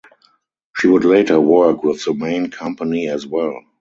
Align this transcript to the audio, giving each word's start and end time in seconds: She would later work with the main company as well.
She 0.77 0.87
would 0.87 1.05
later 1.05 1.39
work 1.39 1.83
with 1.83 2.03
the 2.03 2.15
main 2.15 2.49
company 2.49 3.07
as 3.07 3.27
well. 3.27 3.61